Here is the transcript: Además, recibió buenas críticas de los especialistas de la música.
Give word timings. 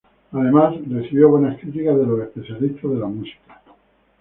Además, 0.31 0.73
recibió 0.89 1.29
buenas 1.29 1.59
críticas 1.59 1.95
de 1.95 2.05
los 2.07 2.21
especialistas 2.21 2.89
de 2.89 2.97
la 2.97 3.05
música. 3.05 3.61